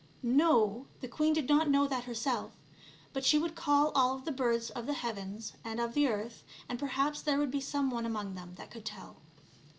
[0.23, 2.53] No, the queen did not know that herself,
[3.13, 6.43] but she would call all of the birds of the heavens and of the earth,
[6.67, 9.17] and perhaps there would be some one among tbem that could tell.